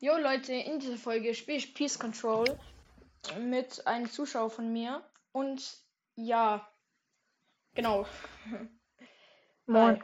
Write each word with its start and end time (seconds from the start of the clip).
Jo 0.00 0.16
Leute, 0.16 0.52
in 0.52 0.78
dieser 0.78 0.96
Folge 0.96 1.34
spiele 1.34 1.58
ich 1.58 1.74
Peace 1.74 1.98
Control 1.98 2.44
mit 3.40 3.84
einem 3.84 4.08
Zuschauer 4.08 4.48
von 4.48 4.72
mir 4.72 5.02
und 5.32 5.82
ja, 6.14 6.68
genau. 7.74 8.06
Moin. 9.66 10.00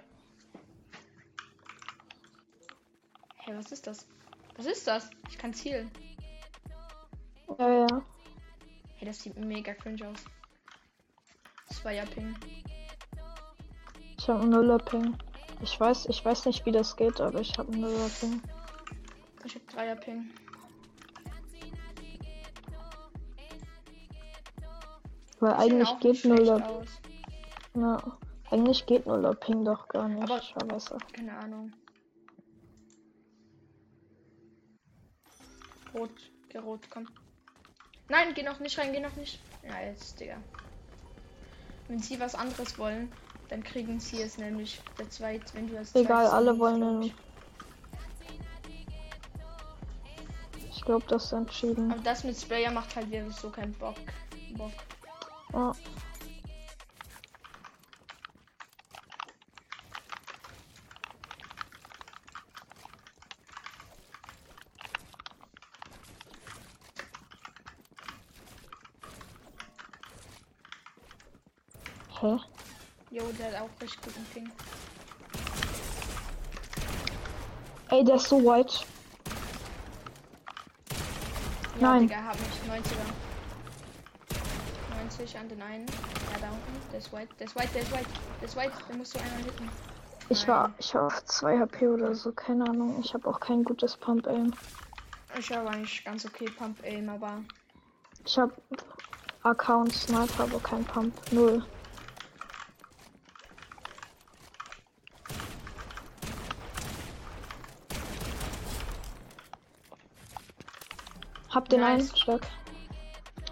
Hey, 3.36 3.56
was 3.56 3.70
ist 3.70 3.86
das? 3.86 4.04
Was 4.56 4.66
ist 4.66 4.84
das? 4.84 5.10
Ich 5.28 5.38
kann 5.38 5.54
zielen. 5.54 5.92
Ja, 7.56 7.86
ja. 7.86 8.02
Hey, 8.96 9.06
das 9.06 9.22
sieht 9.22 9.36
mega 9.36 9.74
cringe 9.74 10.08
aus. 10.08 10.24
Zweier 11.70 12.06
Ping. 12.06 12.34
Ich 14.18 14.28
habe 14.28 14.40
einen 14.40 14.50
Nuller-Ping. 14.50 15.16
Ich 15.62 15.78
weiß, 15.78 16.06
ich 16.06 16.24
weiß 16.24 16.46
nicht, 16.46 16.66
wie 16.66 16.72
das 16.72 16.96
geht, 16.96 17.20
aber 17.20 17.40
ich 17.40 17.56
habe 17.58 17.70
einen 17.70 17.82
Nuller-Ping. 17.82 18.42
Ich 19.44 19.54
hab 19.56 20.00
Ping. 20.00 20.30
Weil 25.40 25.52
eigentlich 25.54 25.98
geht 26.00 26.24
Nuller. 26.24 26.84
Ja, 27.74 28.18
eigentlich 28.50 28.86
geht 28.86 29.06
Nuller-Ping 29.06 29.64
doch 29.64 29.88
gar 29.88 30.08
nicht. 30.08 30.22
Aber- 30.22 30.40
Scheiße. 30.40 30.96
Keine 31.12 31.36
Ahnung. 31.36 31.72
Rot, 35.92 36.10
geh 36.48 36.58
rot, 36.58 36.80
komm. 36.90 37.06
Nein, 38.08 38.32
geh 38.34 38.42
noch 38.42 38.60
nicht 38.60 38.78
rein, 38.78 38.92
geh 38.92 39.00
noch 39.00 39.14
nicht. 39.16 39.40
Ja, 39.62 39.80
jetzt, 39.80 40.18
Digga. 40.18 40.36
Wenn 41.88 41.98
sie 41.98 42.18
was 42.18 42.34
anderes 42.34 42.78
wollen, 42.78 43.12
dann 43.48 43.62
kriegen 43.62 44.00
sie 44.00 44.22
es 44.22 44.38
nämlich 44.38 44.80
der 44.98 45.10
zweit, 45.10 45.54
wenn 45.54 45.68
du 45.68 45.74
das 45.74 45.94
Egal, 45.94 46.26
alle 46.26 46.58
wollen 46.58 47.12
ich. 50.84 50.86
Glaube, 50.86 51.04
das 51.08 51.24
ist 51.24 51.32
entschieden. 51.32 51.90
Aber 51.90 52.02
das 52.02 52.24
mit 52.24 52.38
Sprayer 52.38 52.70
macht 52.70 52.94
halt 52.94 53.10
wirklich 53.10 53.34
so 53.36 53.48
keinen 53.48 53.72
Bock. 53.74 53.96
Bock. 54.56 54.72
Ja. 55.52 55.72
Hä? 72.20 72.38
Jo, 73.10 73.22
der 73.38 73.46
hat 73.52 73.62
auch 73.62 73.82
richtig 73.82 74.00
guten 74.02 74.24
Ping. 74.32 74.52
Ey, 77.90 78.04
der 78.04 78.16
ist 78.16 78.28
so 78.28 78.44
weit. 78.44 78.86
Ja, 81.80 81.88
Nein. 81.88 82.08
Digga, 82.08 82.24
hab 82.24 82.36
mich 82.38 82.84
90er. 82.84 83.24
90 85.02 85.38
an 85.38 85.48
den 85.48 85.62
einen. 85.62 85.86
Ja, 85.86 86.38
da 86.40 86.48
unten. 86.50 86.90
Der 86.92 86.98
ist 86.98 87.12
white, 87.12 87.28
der 87.38 87.46
ist 87.46 87.56
white, 87.56 87.68
der 87.74 87.82
ist 87.82 87.92
white. 87.92 88.06
Der 88.40 88.48
ist 88.48 88.56
white, 88.56 88.72
der 88.88 88.96
musst 88.96 89.14
du 89.14 89.18
einmal 89.20 89.42
hitten. 89.42 89.68
Ich 90.30 90.48
war, 90.48 90.72
ich 90.78 90.94
war 90.94 91.06
auf 91.06 91.24
2 91.24 91.58
HP 91.58 91.88
oder 91.88 92.14
so, 92.14 92.32
keine 92.32 92.64
Ahnung. 92.64 93.00
Ich 93.04 93.12
habe 93.12 93.28
auch 93.28 93.40
kein 93.40 93.62
gutes 93.62 93.96
Pump 93.96 94.26
Aim. 94.26 94.54
Ich 95.38 95.52
habe 95.52 95.68
eigentlich 95.68 96.04
ganz 96.04 96.24
okay 96.24 96.46
Pump 96.46 96.78
Aim, 96.84 97.08
aber 97.08 97.42
Ich 98.24 98.38
habe 98.38 98.52
und 99.42 99.92
Sniper, 99.92 100.44
aber 100.44 100.60
kein 100.60 100.84
Pump. 100.84 101.12
Null. 101.32 101.64
Hab 111.54 111.68
den 111.68 111.80
Nice. 111.80 112.10
einen 112.10 112.16
Stock. 112.16 112.40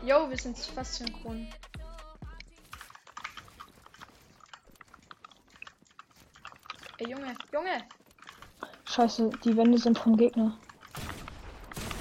Jo, 0.05 0.29
wir 0.29 0.37
sind 0.37 0.59
fast 0.59 0.97
synchron. 0.97 1.47
Ey, 6.99 7.09
Junge, 7.11 7.37
Junge! 7.53 7.85
Scheiße, 8.87 9.31
die 9.45 9.57
Wände 9.57 9.79
sind 9.79 9.99
vom 9.99 10.17
Gegner. 10.17 10.59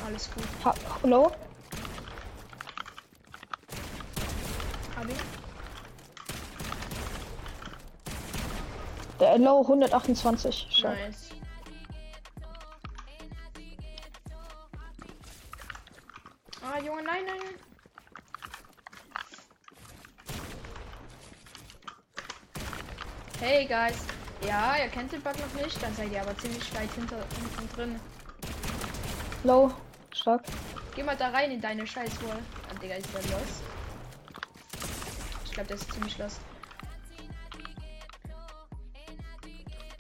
Alles 0.04 0.30
gut. 0.34 0.44
Ha 0.66 0.74
Hallo? 1.04 1.32
Hab 4.96 5.06
ich? 5.08 5.16
Der 9.20 9.38
Low 9.38 9.62
128. 9.62 10.68
Schau. 10.72 10.90
Nice. 10.90 11.30
Junge, 16.92 17.04
nein, 17.04 17.24
nein, 17.26 17.38
nein. 17.40 17.56
Hey, 23.40 23.66
guys. 23.66 24.06
Ja, 24.46 24.76
ihr 24.76 24.90
kennt 24.90 25.14
den 25.14 25.22
Bug 25.22 25.36
noch 25.40 25.62
nicht, 25.62 25.82
dann 25.82 25.96
seid 25.96 26.12
ihr 26.12 26.22
aber 26.22 26.38
ziemlich 26.38 26.76
weit 26.76 26.92
hinter 26.92 27.16
hinten 27.16 27.76
drin. 27.76 28.00
Low. 29.46 29.74
Stark. 30.14 30.44
Geh 30.94 31.04
mal 31.04 31.16
da 31.16 31.30
rein 31.30 31.52
in 31.52 31.62
deine 31.62 31.88
Scheißwall. 31.88 32.40
Ah, 32.70 32.80
Digga, 32.82 32.96
ist 32.96 33.08
der 33.14 33.22
los? 33.22 33.62
Ich 35.46 35.52
glaube, 35.54 35.68
der 35.68 35.78
ist 35.78 35.94
ziemlich 35.94 36.18
los. 36.18 36.40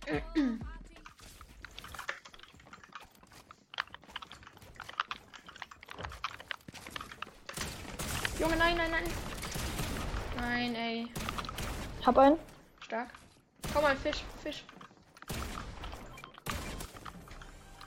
Junge, 8.42 8.56
nein, 8.56 8.76
nein, 8.76 8.90
nein. 8.90 9.04
Nein, 10.36 10.74
ey. 10.76 11.08
Hab 12.04 12.18
einen. 12.18 12.40
Stark. 12.84 13.10
Komm 13.72 13.84
mal, 13.84 13.96
Fisch, 13.96 14.24
Fisch. 14.42 14.64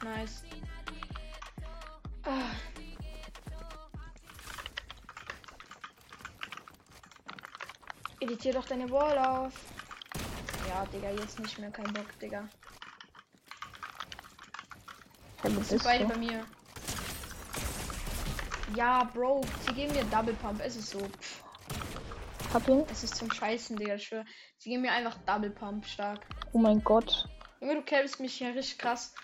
Nice. 0.04 0.44
Ah. 2.22 2.53
Editier 8.21 8.53
doch 8.53 8.66
deine 8.66 8.88
Wall 8.92 9.19
auf. 9.19 9.54
Ja, 10.69 10.86
Digga, 10.86 11.10
jetzt 11.10 11.41
nicht 11.41 11.59
mehr. 11.59 11.72
Kein 11.72 11.92
Bock, 11.92 12.16
Digga. 12.21 12.48
Wo 15.42 15.62
Sind 15.62 15.82
beide 15.82 16.04
bei 16.04 16.16
mir. 16.16 16.47
Ja, 18.76 19.04
Bro, 19.04 19.42
sie 19.66 19.75
geben 19.75 19.92
mir 19.94 20.04
Double 20.04 20.34
Pump. 20.34 20.60
Es 20.64 20.76
ist 20.76 20.91
so. 20.91 20.98
Pff, 20.98 21.44
Hab 22.52 22.66
ihn. 22.69 22.84
es 22.91 23.04
ist 23.04 23.14
zum 23.16 23.30
Scheißen, 23.30 23.76
Digga. 23.76 23.94
Ich 23.94 24.04
schwör. 24.04 24.25
Sie 24.58 24.70
geben 24.70 24.82
mir 24.82 24.92
einfach 24.92 25.16
Double 25.26 25.50
Pump 25.50 25.86
stark. 25.86 26.20
Oh 26.52 26.58
mein 26.58 26.82
Gott. 26.82 27.28
Junge, 27.60 27.76
du 27.76 27.82
carryst 27.82 28.20
mich 28.20 28.34
hier 28.34 28.54
richtig 28.54 28.78
krass. 28.78 29.14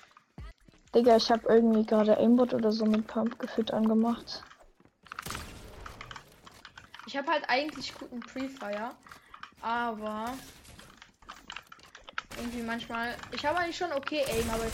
Digga, 0.94 1.16
ich 1.16 1.30
habe 1.30 1.48
irgendwie 1.48 1.84
gerade 1.86 2.16
Aimbot 2.18 2.52
oder 2.52 2.72
so 2.72 2.84
mit 2.84 3.06
Pump 3.06 3.38
gefühlt 3.38 3.72
angemacht. 3.72 4.42
Ich 7.06 7.16
habe 7.16 7.30
halt 7.30 7.44
eigentlich 7.48 7.94
guten 7.94 8.20
Pre-Fire, 8.20 8.94
aber 9.62 10.32
irgendwie 12.36 12.62
manchmal. 12.62 13.16
Ich 13.32 13.44
habe 13.44 13.58
eigentlich 13.58 13.76
schon 13.76 13.92
okay 13.92 14.22
Aim, 14.28 14.48
aber 14.50 14.66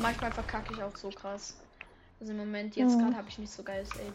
manchmal 0.00 0.32
verkacke 0.32 0.72
ich 0.74 0.82
auch 0.82 0.96
so 0.96 1.10
krass. 1.10 1.56
Also 2.20 2.32
im 2.32 2.38
Moment 2.38 2.74
jetzt 2.76 2.94
Mhm. 2.96 3.00
gerade 3.00 3.16
habe 3.16 3.28
ich 3.28 3.38
nicht 3.38 3.52
so 3.52 3.62
geiles 3.62 3.90
Aim. 3.98 4.12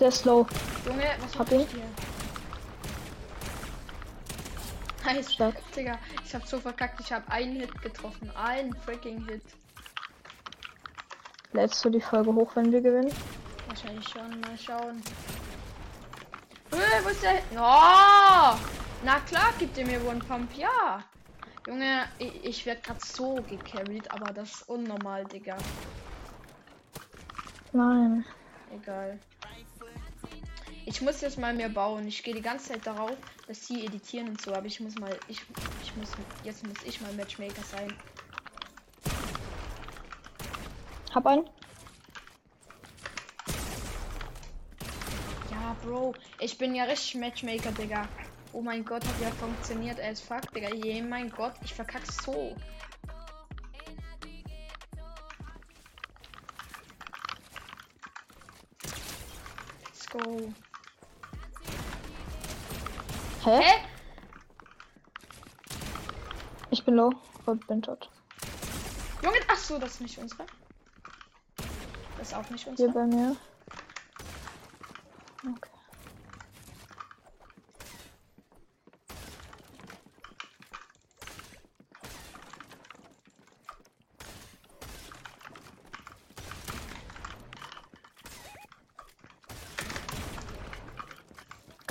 Der 0.00 0.08
ist 0.08 0.24
low. 0.24 0.46
Junge, 0.86 1.02
was 1.20 1.38
Hab 1.38 1.50
ich 1.52 1.66
hier? 1.70 1.84
Nice, 5.04 5.32
Stark. 5.32 5.54
Digga, 5.74 5.98
ich 6.24 6.34
habe 6.34 6.46
so 6.46 6.60
verkackt. 6.60 7.00
Ich 7.00 7.10
habe 7.12 7.30
einen 7.32 7.56
Hit 7.56 7.82
getroffen, 7.82 8.30
einen 8.36 8.74
freaking 8.76 9.24
Hit. 9.26 9.42
Lädst 11.52 11.82
du 11.84 11.90
die 11.90 12.00
Folge 12.00 12.32
hoch, 12.34 12.54
wenn 12.54 12.70
wir 12.70 12.80
gewinnen? 12.80 13.12
Wahrscheinlich 13.68 14.06
schon. 14.08 14.40
Mal 14.40 14.58
schauen. 14.58 15.02
Äh, 16.72 17.04
wo 17.04 17.08
ist 17.08 17.22
der? 17.22 17.42
Oh! 17.56 18.58
Na 19.04 19.20
klar, 19.26 19.52
gibt 19.58 19.76
ihr 19.78 19.86
mir 19.86 20.04
One 20.06 20.18
Pump, 20.20 20.52
ja. 20.56 21.02
Junge, 21.66 22.06
ich, 22.18 22.44
ich 22.44 22.66
werde 22.66 22.80
gerade 22.80 23.00
so 23.04 23.36
gecarried, 23.48 24.10
aber 24.10 24.32
das 24.32 24.52
ist 24.52 24.68
unnormal, 24.68 25.24
Digga. 25.26 25.56
Nein. 27.72 28.24
Egal. 28.74 29.18
Ich 30.86 31.02
muss 31.02 31.20
jetzt 31.20 31.38
mal 31.38 31.52
mehr 31.52 31.68
bauen. 31.68 32.06
Ich 32.08 32.22
gehe 32.22 32.34
die 32.34 32.40
ganze 32.40 32.72
Zeit 32.72 32.86
darauf, 32.86 33.16
dass 33.46 33.66
sie 33.66 33.84
editieren 33.84 34.30
und 34.30 34.40
so, 34.40 34.54
aber 34.54 34.66
ich 34.66 34.80
muss 34.80 34.94
mal, 34.96 35.14
ich, 35.28 35.42
ich 35.82 35.94
muss, 35.96 36.10
jetzt 36.44 36.66
muss 36.66 36.78
ich 36.84 37.00
mal 37.02 37.12
Matchmaker 37.12 37.62
sein. 37.62 37.92
Hab 41.14 41.26
einen. 41.26 41.48
Ja, 45.68 45.76
Bro. 45.84 46.14
Ich 46.40 46.56
bin 46.56 46.74
ja 46.74 46.84
richtig 46.84 47.16
Matchmaker, 47.16 47.70
Digga. 47.72 48.08
Oh 48.54 48.62
mein 48.62 48.82
Gott, 48.86 49.04
hat 49.04 49.20
ja 49.20 49.30
funktioniert 49.32 50.00
als 50.00 50.18
fuck, 50.18 50.50
Digga. 50.54 50.70
Je 50.74 51.02
mein 51.02 51.28
Gott, 51.28 51.52
ich 51.62 51.74
verkack 51.74 52.00
so. 52.06 52.56
Let's 59.84 60.08
go. 60.10 60.54
Hä? 63.44 63.60
Hä? 63.60 63.74
Ich 66.70 66.82
bin 66.82 66.94
low 66.94 67.12
und 67.44 67.66
bin 67.66 67.82
tot. 67.82 68.08
Junge, 69.22 69.36
ach 69.48 69.58
so, 69.58 69.78
das 69.78 69.90
ist 69.90 70.00
nicht 70.00 70.16
unsere. 70.16 70.46
Das 72.16 72.28
ist 72.28 72.34
auch 72.34 72.48
nicht 72.48 72.62
Hier 72.62 72.70
unsere. 72.70 72.90
bei 72.92 73.04
mir. 73.04 73.36
Okay. 75.46 75.70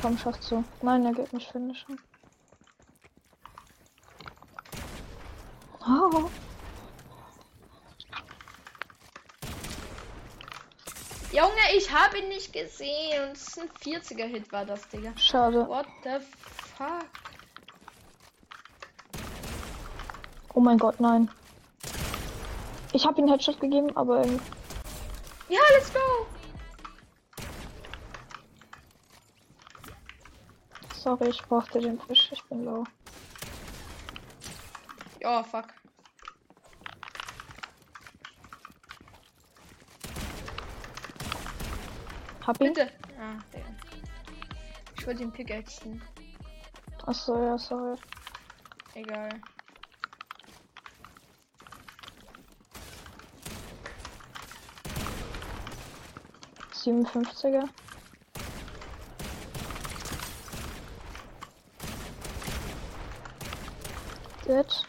Komm, 0.08 0.18
schaff 0.18 0.40
zu. 0.40 0.64
Nein, 0.82 1.06
er 1.06 1.14
geht 1.14 1.34
nicht 1.34 1.52
finishen. 1.52 2.00
Oh. 5.82 6.30
Junge, 11.32 11.76
ich 11.88 11.94
habe 11.94 12.18
ihn 12.18 12.28
nicht 12.28 12.52
gesehen. 12.52 13.30
Und 13.30 13.32
es 13.38 13.48
ist 13.48 13.60
ein 13.60 13.70
40er 13.70 14.26
Hit 14.26 14.52
war 14.52 14.66
das, 14.66 14.88
Digga. 14.90 15.14
Schade. 15.18 15.68
What 15.68 15.88
the 16.04 16.20
fuck? 16.78 17.06
Oh 20.54 20.60
mein 20.60 20.78
Gott, 20.78 21.00
nein. 21.00 21.30
Ich 22.94 23.06
habe 23.06 23.22
ihm 23.22 23.28
Headshot 23.30 23.60
gegeben, 23.60 23.96
aber 23.96 24.26
Ja, 25.50 25.60
let's 25.76 25.94
go. 25.94 26.00
sorry, 30.92 31.30
ich 31.30 31.42
brauchte 31.44 31.80
den 31.80 32.00
Fisch. 32.02 32.30
Ich 32.34 32.44
bin 32.46 32.66
low. 32.66 32.84
Oh, 35.24 35.44
fuck. 35.44 35.68
Hab 42.48 42.62
ihn? 42.62 42.74
Bitte. 42.74 42.90
Ah, 43.20 43.34
Digga. 43.54 43.66
Ich 44.98 45.06
wollte 45.06 45.24
ihn 45.24 45.32
pickaxen. 45.34 46.02
Achso, 47.06 47.44
ja, 47.44 47.58
sorry. 47.58 47.98
Egal. 48.96 49.30
Siebenundfünfziger. 56.72 57.68
Dead. 64.46 64.86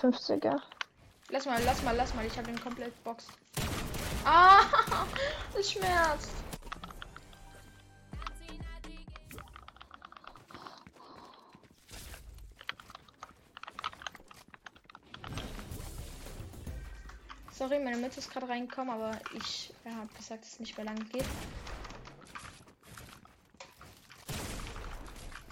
50er. 0.00 0.60
Lass 1.30 1.46
mal, 1.46 1.60
lass 1.64 1.82
mal, 1.82 1.96
lass 1.96 2.14
mal. 2.14 2.24
Ich 2.24 2.36
habe 2.38 2.46
den 2.46 2.60
komplett 2.60 3.02
Box. 3.02 3.26
Ah, 4.32 4.60
das 5.54 5.72
schmerzt. 5.72 6.30
Sorry, 17.50 17.80
meine 17.80 17.96
Mütze 17.96 18.20
ist 18.20 18.30
gerade 18.30 18.48
reingekommen, 18.48 18.94
aber 18.94 19.18
ich 19.36 19.74
äh, 19.84 19.90
habe 19.90 20.06
gesagt, 20.14 20.44
dass 20.44 20.52
es 20.52 20.60
nicht 20.60 20.76
mehr 20.76 20.86
lange 20.86 21.04
geht. 21.06 21.24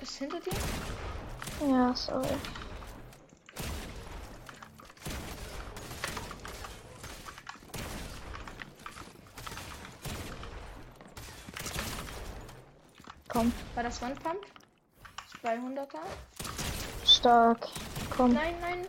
Ist 0.01 0.19
hinter 0.19 0.39
dir? 0.39 0.53
Ja, 1.69 1.93
sorry. 1.97 2.29
Komm, 13.29 13.53
War 13.75 13.83
das 13.83 14.03
One 14.03 14.15
Pump? 14.15 14.41
200er? 15.43 15.99
stark. 17.05 17.69
Komm. 18.11 18.33
Nein, 18.33 18.55
nein. 18.61 18.87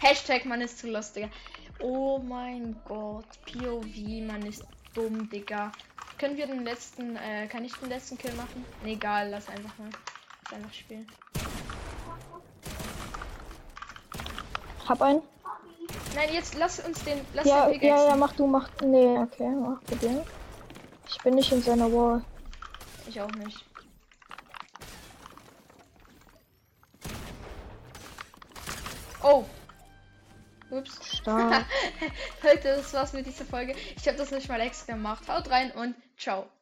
Hashtag, 0.00 0.44
man 0.44 0.60
ist 0.60 0.78
zu 0.78 0.88
lustig. 0.90 1.28
Oh 1.80 2.18
mein 2.18 2.76
Gott. 2.84 3.26
POV, 3.46 4.26
man 4.26 4.44
ist 4.46 4.64
dumm, 4.94 5.28
Digga. 5.30 5.72
Können 6.18 6.36
wir 6.36 6.46
den 6.46 6.64
letzten, 6.64 7.16
äh, 7.16 7.46
kann 7.48 7.64
ich 7.64 7.74
den 7.74 7.88
letzten 7.88 8.16
Kill 8.18 8.32
machen? 8.34 8.64
Nee, 8.84 8.92
egal, 8.92 9.30
lass 9.30 9.48
einfach 9.48 9.76
mal. 9.78 9.88
Lass 10.44 10.52
einfach 10.52 10.72
spielen. 10.72 11.06
Hab 14.88 15.02
einen. 15.02 15.22
Nein, 16.14 16.28
jetzt 16.32 16.54
lass 16.56 16.80
uns 16.80 17.02
den, 17.04 17.20
lass 17.34 17.46
Ja, 17.46 17.68
den 17.68 17.80
ja, 17.80 18.08
ja, 18.08 18.16
mach 18.16 18.32
du, 18.34 18.46
mach. 18.46 18.68
Nee, 18.82 19.18
okay, 19.18 19.48
mach 19.48 19.80
dir. 19.98 20.24
Ich 21.16 21.22
bin 21.22 21.34
nicht 21.36 21.52
in 21.52 21.62
seiner 21.62 21.90
Wall. 21.92 22.24
Ich 23.06 23.20
auch 23.20 23.30
nicht. 23.30 23.64
Oh. 29.22 29.44
Ups. 30.70 31.16
Stark. 31.16 31.66
Leute, 32.42 32.76
das 32.76 32.92
war's 32.92 33.12
mit 33.12 33.26
dieser 33.26 33.44
Folge. 33.44 33.76
Ich 33.96 34.08
habe 34.08 34.18
das 34.18 34.32
nicht 34.32 34.48
mal 34.48 34.60
extra 34.60 34.94
gemacht. 34.94 35.28
Haut 35.28 35.48
rein 35.50 35.70
und 35.70 35.94
ciao. 36.18 36.48